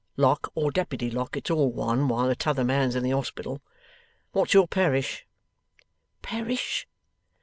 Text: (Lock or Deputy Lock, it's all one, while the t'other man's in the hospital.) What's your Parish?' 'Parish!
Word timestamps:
(Lock 0.17 0.51
or 0.55 0.71
Deputy 0.71 1.11
Lock, 1.11 1.37
it's 1.37 1.51
all 1.51 1.71
one, 1.71 2.07
while 2.07 2.27
the 2.27 2.35
t'other 2.35 2.63
man's 2.63 2.95
in 2.95 3.03
the 3.03 3.11
hospital.) 3.11 3.61
What's 4.31 4.55
your 4.55 4.67
Parish?' 4.67 5.27
'Parish! 6.23 6.87